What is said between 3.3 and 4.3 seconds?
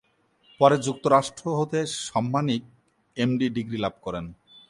D degree লাভ করেন।